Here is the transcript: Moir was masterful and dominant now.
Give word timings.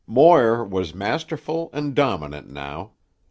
Moir 0.07 0.63
was 0.65 0.95
masterful 0.95 1.69
and 1.73 1.93
dominant 1.93 2.49
now. 2.49 2.93